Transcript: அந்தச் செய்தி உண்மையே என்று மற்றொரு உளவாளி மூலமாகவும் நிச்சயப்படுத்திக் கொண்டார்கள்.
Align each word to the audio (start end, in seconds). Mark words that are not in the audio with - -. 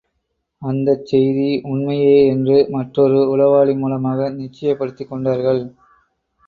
அந்தச் 0.61 1.05
செய்தி 1.05 1.49
உண்மையே 1.63 2.15
என்று 2.27 2.57
மற்றொரு 2.69 3.19
உளவாளி 3.31 3.75
மூலமாகவும் 3.77 4.39
நிச்சயப்படுத்திக் 4.39 5.11
கொண்டார்கள். 5.11 5.63